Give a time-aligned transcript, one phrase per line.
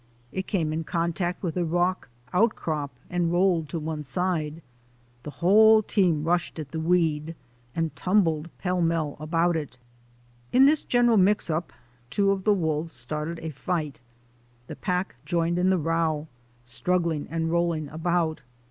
[0.31, 4.63] It came in contact with a rock outcrop and rolled to one side.
[5.21, 7.35] The whole team rushed at the weed
[7.75, 9.77] and tumbled pellmell around it.
[10.51, 11.71] In this general mix up
[12.09, 13.99] two of the wolves started a fight.
[14.65, 16.27] The pack joined in the row,
[16.63, 18.41] struggling and rolling about.